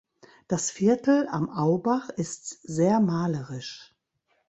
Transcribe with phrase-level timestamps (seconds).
[0.47, 3.93] Das Viertel am Aubach ist sehr malerisch.